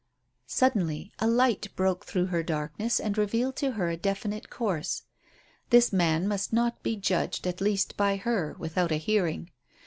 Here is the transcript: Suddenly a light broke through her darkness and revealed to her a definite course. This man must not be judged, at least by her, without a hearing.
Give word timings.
Suddenly 0.47 1.11
a 1.19 1.27
light 1.27 1.67
broke 1.75 2.05
through 2.07 2.25
her 2.25 2.41
darkness 2.41 2.99
and 2.99 3.15
revealed 3.19 3.55
to 3.57 3.73
her 3.73 3.87
a 3.87 3.95
definite 3.95 4.49
course. 4.49 5.03
This 5.69 5.93
man 5.93 6.27
must 6.27 6.51
not 6.51 6.81
be 6.81 6.95
judged, 6.95 7.45
at 7.45 7.61
least 7.61 7.97
by 7.97 8.15
her, 8.15 8.55
without 8.57 8.91
a 8.91 8.95
hearing. 8.97 9.51